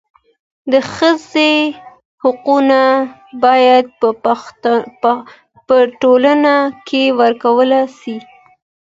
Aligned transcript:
د 0.71 0.73
ښځي 0.93 1.55
حقونه 2.23 2.81
باید 3.43 3.85
په 5.67 5.77
ټولنه 6.01 6.53
کي 6.87 7.03
ورکول 7.19 7.71
سي. 7.99 8.15